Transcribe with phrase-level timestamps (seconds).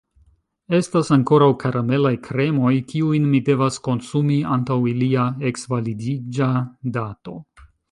[0.77, 6.51] Estas ankoraŭ karamelaj kremoj, kiujn mi devas konsumi antaŭ ilia eksvalidiĝa
[6.99, 7.39] dato.